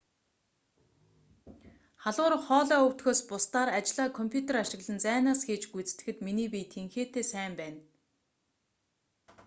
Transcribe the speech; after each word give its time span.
халуурах 2.03 2.43
хоолой 2.49 2.81
өвдөхөөс 2.87 3.21
бусдаар 3.29 3.69
ажлаа 3.79 4.07
компьютер 4.19 4.55
ашиглан 4.63 4.97
зайнаас 5.05 5.41
хийж 5.47 5.63
гүйцэтгэхэд 5.71 6.17
миний 6.27 6.49
бие 6.53 6.65
тэнхээтэй 6.73 7.25
сайн 7.31 7.53
байна 7.61 7.79